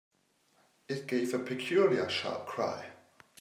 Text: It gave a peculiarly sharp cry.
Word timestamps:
It 0.89 1.05
gave 1.05 1.31
a 1.31 1.37
peculiarly 1.37 2.11
sharp 2.11 2.47
cry. 2.47 2.87